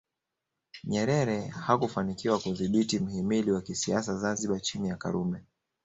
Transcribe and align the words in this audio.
Nyerere 0.83 1.47
hakufanikiwa 1.51 2.39
kudhibiti 2.39 2.99
mhimili 2.99 3.51
wa 3.51 3.61
kisiasa 3.61 4.15
Zanzibar 4.17 4.61
chini 4.61 4.89
ya 4.89 4.95
Karume 4.97 5.41